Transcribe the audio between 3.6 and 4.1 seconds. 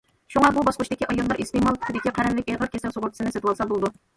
بولىدۇ.